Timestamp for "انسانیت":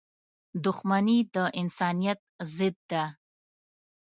1.61-2.19